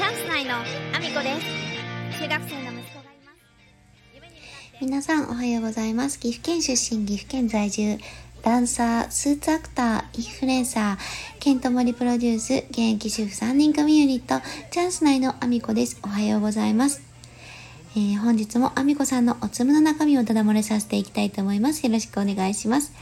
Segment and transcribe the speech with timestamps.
[0.00, 1.38] チャンス内のアミコで
[2.08, 7.98] す中学生の息子がいます皆さんおはようございます岐阜県出身岐阜県在住
[8.42, 16.00] ダンサー、スーツアクター、インフルエンサー、ケントモリプロデュース、現役主婦3人組ユニット、チャンス内のアミコです。
[16.02, 17.02] おはようございます。
[17.94, 21.84] えー、本日もアミコさんのおつむの中身をただ漏れさせていきたいと思います。
[21.84, 22.94] よろしくお願いします。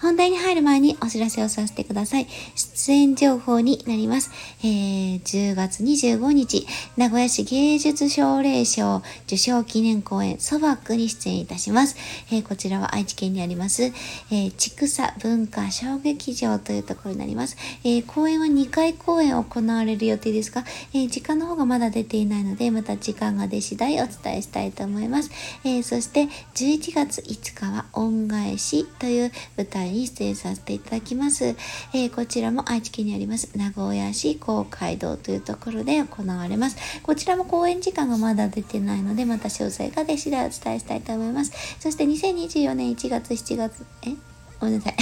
[0.00, 2.26] 本題に入る前にお知らせをさせてください。
[2.54, 4.30] 出演情報になります。
[4.60, 11.96] えー、10月25日、名古屋市芸術奨励賞受賞記念公演ソバックに出演いたします。
[12.32, 17.58] えー、こちらは愛知県にあります、えー、ちくさ文化小劇場というところになります。
[17.84, 25.30] えー、公演は2回公演行われる予定ですが、え、時間の方がまだ出ていないので、また時間が出次第お伝えしたいと思います。
[25.62, 31.56] え、そして11月5日は恩返しという舞台に出演させていただきます。
[31.92, 36.76] えー、こちらも愛知県にあります名古屋市公会堂というところで行われます。
[37.02, 41.52] こちらも公演時間がまだ出てないので、また詳細が出次第お伝えしたいと思います。
[41.80, 44.29] そして2024年1月、7月、え？
[44.60, 44.94] ごめんなさい。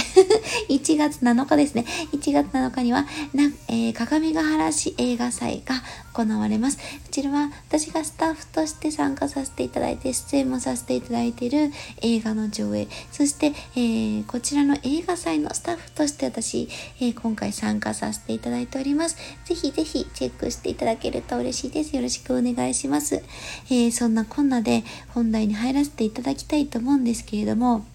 [0.69, 1.85] 1月7日ですね。
[2.13, 6.77] 1月7日には、なえー、鏡ヶ原市映画祭が行われます。
[6.77, 11.71] こちらは私がスタッフとして参加させていただいて、出演もさせていただいている
[12.01, 16.69] 映画の上映、そして、えー、こちらの映画祭のスタッフとして私、
[17.01, 19.17] えー、今回参加させていただいております。
[19.45, 21.95] ぜひぜひチェックしていただけると嬉しいです。
[21.95, 23.21] よろしくお願いします。
[23.69, 27.85] えそんなこんなで本題に入らせていただきたいと思うんですけれども、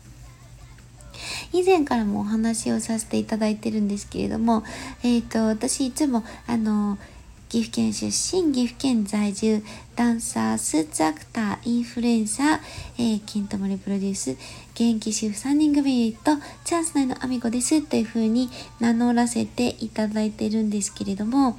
[1.52, 4.64] 以前からもお話をさせていただいてるんですけれども、
[5.02, 6.98] えっ、ー、と、私いつも、あの、
[7.48, 9.62] 岐阜県出身、岐阜県在住、
[9.94, 12.58] ダンサー、スーツアクター、インフルエンサー、
[12.98, 14.32] えー、金ともりプロデュース、
[14.74, 21.56] 現役主婦3人組ユニット、チャンス内のアミコですという風に名乗らせていただいてるんですけれども、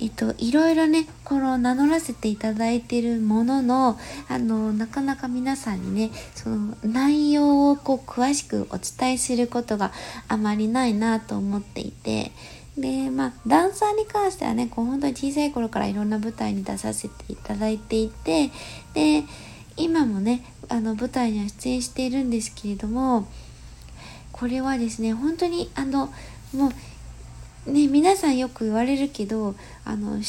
[0.00, 9.92] えっと、いろいろね、この名乗らせていただいているものの、あの、なかなか皆さんにね、その内容をこう詳しくお伝えすることが
[10.28, 12.30] あまりないなと思っていて、
[12.76, 18.50] で、まあ、ダンサーに関してはね、こう本当に小さい頃からいろんな舞台に出させていただいていて、
[18.94, 19.24] で、
[19.76, 23.26] 今もね、あの舞台には出演しているんですけれども、
[24.30, 26.12] これはですね、本当にあの、
[26.54, 26.72] もう
[27.66, 29.54] ね、皆さんよく言われるけど
[29.84, 30.24] あの趣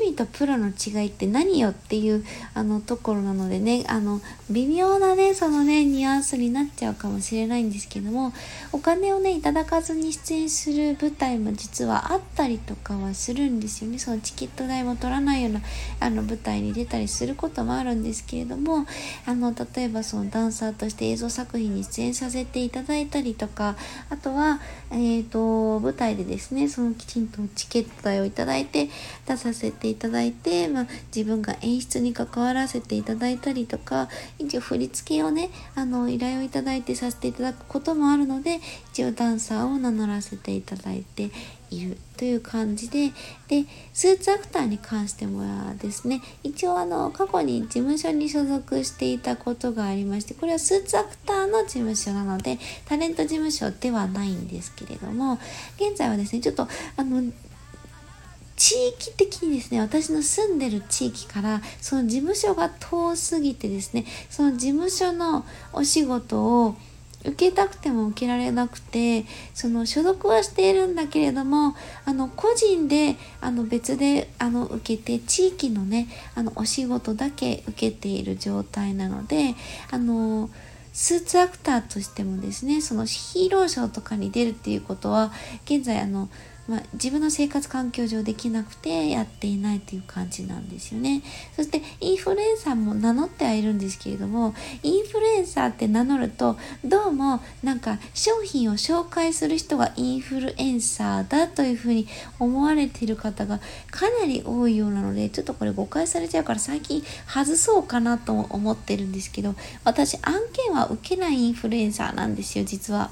[0.00, 4.20] 味とプロの違いって何よっていうあのところなのでねあの
[4.50, 8.32] 微妙なねそのねニュアンスになっちゃうかもしれないんですけども
[8.72, 13.98] お金をねいただかずに出演する舞台も実はあったりとかはするんですよね。
[13.98, 15.60] そのチケット代も取らないような
[16.00, 18.86] あの舞台に出たりすることもあるんですけれども
[19.26, 23.76] あの例えばそのダンサーとして映像作品に出演させていただいたりとか
[24.08, 24.60] あとは、
[24.90, 28.88] えーと、舞台でですねそのきちんとチケット代をいただいて
[29.26, 38.60] 出させていただいて、まあ、自分が演出に関わらせていただいたりとか一応振り付けをねあの依頼をいただいてさせていただくこともあるので
[38.92, 41.30] 一応ダンサーを名乗らせていただいて
[41.76, 43.12] いるという感じで
[43.48, 45.42] でスーツアクターに関しても
[45.76, 55.38] ですね一応あの過去に事務所に所属していたことがありましてこれはスーツアクターの事務所なのでタレント事務所ではないんですけれども
[55.76, 57.22] 現在はですねちょっとあの
[58.62, 66.76] 地域的にですね、私の住んでる地域から、その事務所が遠すぎてですね、その事務所のお仕事を
[67.24, 69.24] 受けたくても受けられなくて
[69.54, 71.74] その所属はしているんだけれども
[72.04, 79.54] あの個人であの別であの受けて地域のねあのお仕事だけ受けている状態なので
[79.90, 80.50] あの
[80.92, 85.32] スーツアクターとしてもですねそのヒーローショーとかに出るっていうことは
[85.64, 86.28] 現在あの
[86.68, 91.22] まあ、自分の生活環境上できなくてやっていないという感じなんですよね。
[91.56, 102.06] そしてインフルエンサーも名乗ってはいるんですけれどもインフルエンサーって名乗るとどうもなんか商品を紹介する人がインフルエンサーだというふうに
[102.38, 109.54] 思われている方がかなり多いようなのでちょっとこれ誤解されちゃうから最近外そうかなと思ってるんですけど
[109.84, 113.10] 私案件は受けないインフルエンサーなんですよ実は。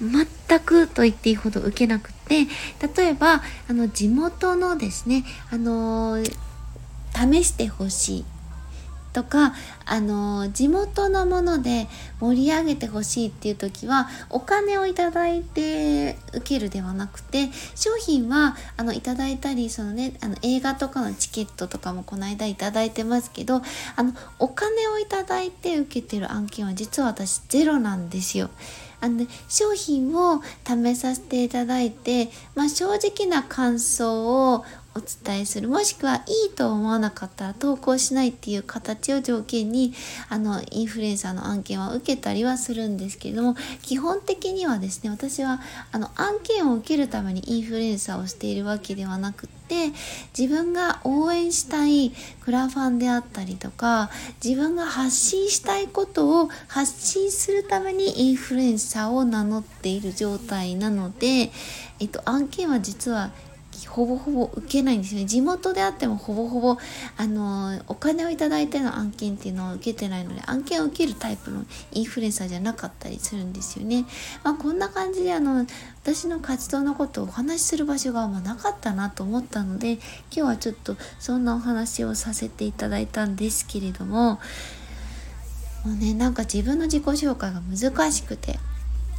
[0.00, 2.46] 全くと言っていいほど受けなくて
[2.96, 6.22] 例えばあの地元のですねあの
[7.14, 8.24] 試してほしい
[9.16, 9.54] とか
[9.86, 11.86] あの地元のもので
[12.20, 23.62] 盛り上げてほしいっていう時はお金をいただいて受けるではなくて商品はあのいただいたりその、ね、あの映画とかのチケットとかもこの間いただいてますけど
[23.96, 28.50] あのお金をいただいて受けてる案件は実は私ゼロなんですよ。
[29.00, 34.64] あの、ね、商品を試させていただいて、まあ、正直な感想を
[34.96, 35.68] お伝えする。
[35.68, 39.92] もしくはいいと思わなかったら投稿しないっていう形を条件に
[40.28, 45.60] あのインフルエンサーの案件は受けたりはするんですけれども基本的にはですね私は
[45.92, 49.92] あの案件を受けるためにインフルエンサーをしているわけではなくって
[50.36, 54.10] 自分が応援したいクラファンであったりとか
[54.42, 61.50] 自分が発信したいことを発信するためにインフルエンサーを名乗っている状態なので、
[62.00, 63.30] えっと、案件は実は
[63.88, 65.26] ほぼほぼ受けないんですよね。
[65.26, 66.76] 地元であってもほぼほぼ
[67.16, 74.04] あのお金をいただいての案件っていうのを受けてないので案件を受けるタイプのインフルエンサーじゃなかったりするんですよね、
[74.44, 75.66] まあ、こんな感じであの
[76.02, 80.00] 私の活動のことをお話しする場所があんまなかったなと思ったので今
[80.30, 84.40] 日はちょっとそんなお話をさせていただいたんですけれども
[85.84, 88.58] もうねなんか自分の自己紹介が難しくて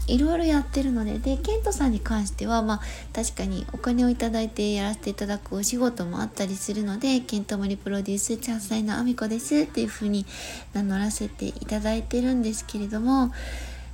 [0.08, 2.82] いろいろやってるのででケントさんに関してはまあ
[3.14, 10.26] 確かにお金をいただいてやらせていただくお仕事もあったりするのでケントモリプロデュースチャンスのあみこですっていうふうに
[10.74, 13.32] 名乗らせていただいてるんですけれども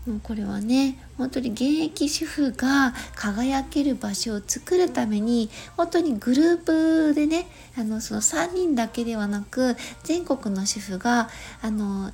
[0.06, 11.30] もうこれはね本当に現役主婦が輝ける場所を作るために本当にグループでねあのその3人だけではなく全国の主婦が
[11.62, 12.12] あの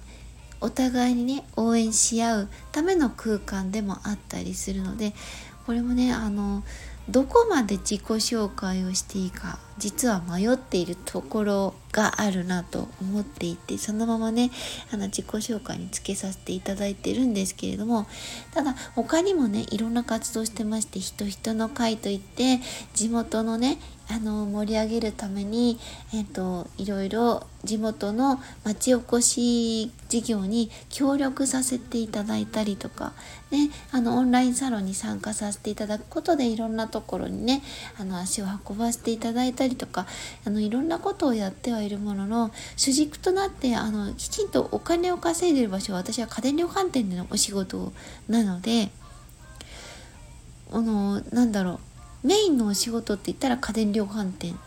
[0.61, 5.13] お互いにね応援し合うための空間でもあったりするので
[5.65, 6.63] これもねあの
[7.07, 14.51] どこまで自己紹介をしていいか実は迷っているところがあるなと思っていてそのままね
[14.91, 18.05] あの自己紹介につけさせていただいてるんですけれども
[18.53, 22.59] ただ他にもねいろんな活動してまして人人の会といって
[22.93, 23.79] 地元のね
[24.11, 25.79] あの盛り上げるために、
[26.15, 33.13] えーと、いろいろ地元の町おこし事業に協力させていただいたりとか、
[33.51, 37.61] ね、あのオンラインサロンに参加させていただくことでいろんなとところにね
[37.97, 40.05] あの足を運ばせていただいたりとか
[40.45, 47.93] あのいろんなことをやってはいるものの主軸となってあのきちんとお金を稼いでる場所は私は家電量販店でのお仕事
[48.27, 48.89] なので
[50.71, 51.79] あのなんだろ
[52.23, 54.59] うメインのお仕事って言ったら家電量販店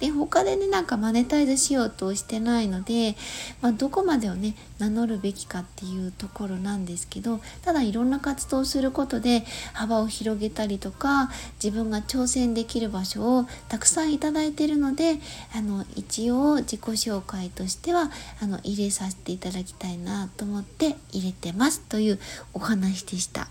[0.00, 3.16] で他でねなんかマネタイズしようとしてないので、
[3.60, 11.30] まあ、どこまでをね名乗るべきかっていうところなんですけどただいろんな活動をすることで幅を広げたりとか
[11.62, 15.16] 自分が挑戦できる場所をたくさんいただいてるので
[15.54, 18.10] あの一応自己紹介としては
[18.40, 22.18] あの入れさせていただきたいなと思って入れてますという
[22.54, 23.48] お話でした。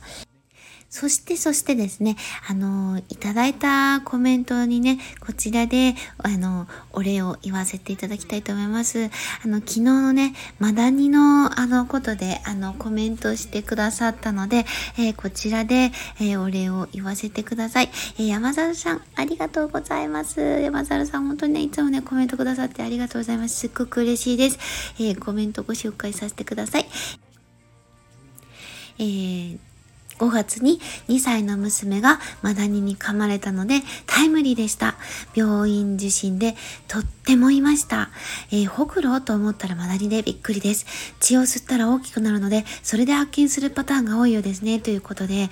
[0.99, 2.15] そして、そしてですね、
[2.49, 9.11] あの、いただいたコメントにね、こちらで、あの、お礼を言わせていただきたいと思います。
[9.45, 14.65] あの、昨日のね、マダニの、あの、ことで、あの、コメントしてくださったので、
[14.97, 17.91] えー、こちらで、えー、お礼を言わせてください。
[18.17, 20.41] えー、山猿さん、ありがとうございます。
[20.41, 23.55] 山猿さん、本当にね、いつもね、コメントくださってありがとうございます。
[23.55, 24.57] すっごく嬉しいです。
[24.99, 26.87] えコメントご紹介させてください。
[28.97, 29.66] えー
[30.19, 34.95] 5月に2歳の娘がマダニに噛まれたのでタイムリーでした。
[35.35, 36.55] 病院受診で
[36.87, 38.09] とってもいました。
[38.51, 40.85] えー、ほくろと思ったらマダニでびっくりです。
[41.19, 44.79] 血を吸ったら大きくなるので、それで発見するパターンが多いようですね。
[44.79, 45.49] ということで、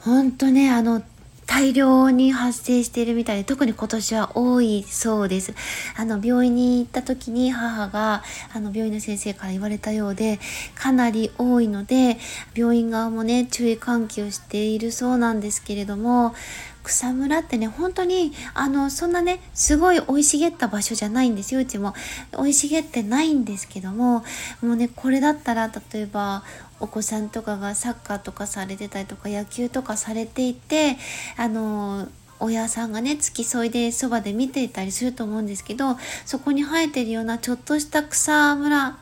[0.00, 1.02] ほんとね、あの、
[1.50, 5.52] 大量に発生しているみたいで特に今年は多いそうです。
[5.96, 8.22] あの病院に行った時に母が
[8.54, 10.38] あの病院の先生から言われたようで
[10.76, 12.18] かなり多いので
[12.54, 16.36] 病院側もね注意喚起をしているそうなんですけれども
[16.84, 21.94] 草むらってね本当にあのそんなねすごい生い茂った場所じゃないんですようちも。
[22.32, 24.24] 生い茂ってないんですけども
[24.62, 26.44] もうねこれだったら例えば
[26.80, 30.96] お子さんとかがサッカーとかされてたりとか野球とかされていて
[31.36, 32.08] あの
[32.40, 38.98] 親さんがね付き添いでそばで見ていたりすると思うんですけどそこに生えてるようなちょっとした草むら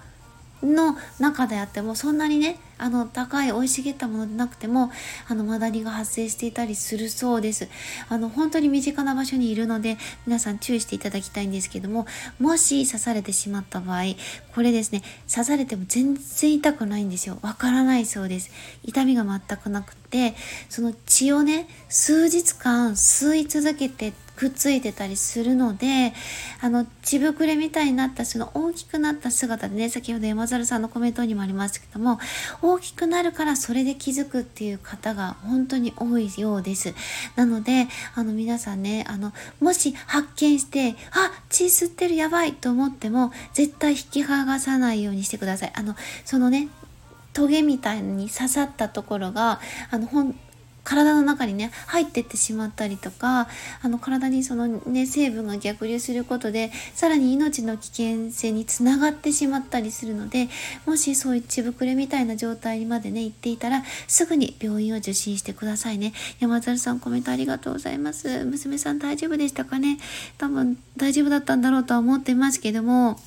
[0.63, 4.91] の中であってもそんなにねあの高い生い茂ったものでなくても
[5.29, 7.69] あのマダニが発生していたりするそうです。
[8.09, 12.07] あの本当に身近な場所にいるので皆さん注意していただきたいんですけども
[12.39, 14.03] もし刺されてしまった場合
[14.55, 17.39] これですね刺されても全然痛くないんですよ。
[17.43, 18.51] わからないそうです。
[18.85, 20.35] 痛みが全くなくて
[20.69, 26.13] その血をね数日間吸い続けてくっついてたりするので
[26.61, 32.21] あの血膨れみたいになったその大きくなった姿でね先ほど山猿さんのコメントにもありましたけども
[32.63, 36.95] 大きくなるからそれで気づくっていう方が本当に多いようです。
[37.35, 45.73] なのであの皆さんねあのもし発見してあ血吸ってるやばいと思っても絶対引き剥がさないようにしてください。
[45.75, 46.69] あのそのね
[47.33, 49.59] トゲみたいに刺さったところが
[49.91, 50.35] あのほん
[50.89, 53.47] 体の中にね入ってってしまったりとか
[53.83, 60.49] あの体にそのね成分が逆流することでさらに命の危険性につながってしまったりするので
[60.87, 66.15] もしそういう血膨れみたいな状態にまでね行っていたらすぐに病院を受診してくださいね。
[66.41, 68.45] 山猿さんコメントありがとうございます。
[68.47, 69.99] 娘さん大丈夫でしたかね？
[70.39, 73.21] 多分大丈夫だったんだろうとは思ってますけども。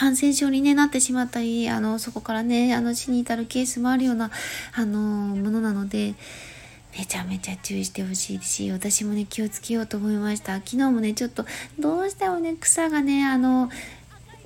[0.00, 4.30] 感染症に、ね、なってしまったり、あの、そこからね、あの、死に至るケースもあるような、
[4.72, 6.14] あの、ものなので、
[6.96, 10.54] めちゃめちゃ注意してほしいし、私もね、気をつけようと思いました。
[10.54, 11.44] 昨日もね、ちょっと、
[11.78, 13.68] どうしてもね、草がね、あの、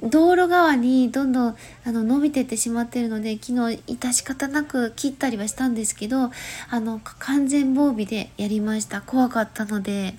[0.02, 6.30] 道路側にどんどんあの伸びてってしまってるので昨日致し方なく切ったりはしたんですけど
[6.70, 9.00] あの完全防備でやりました。
[9.00, 10.14] 怖かったので。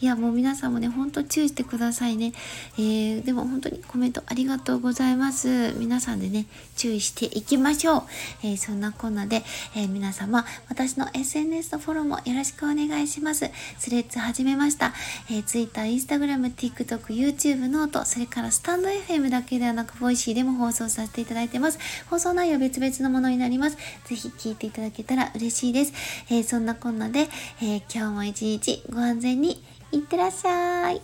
[0.00, 2.32] いやもう皆さんもねほんと注意してくださいね、
[2.78, 5.72] えー、でも本当にコメントありがとうございます。
[5.76, 8.02] 皆さんでね注意していきましょう、
[8.44, 9.42] えー、そんなこんなで、
[9.74, 13.50] えー、皆様私の SNS のフォローもよろしくお願いします。
[13.78, 14.92] スレッズ始めました、
[15.30, 21.78] え、Twitter、Instagram、TikTok、YouTube ノートそれからスタンド F FM だけではなく、ボイシーでも放送させていただいてます。
[22.08, 23.76] 放送内容別々のものになります。
[24.04, 25.92] ぜひ聞いていただけたら嬉しいです。
[26.30, 27.28] えー、そんなこんなで、
[27.60, 31.00] えー、今日も一日ご安全にいってらっしゃい。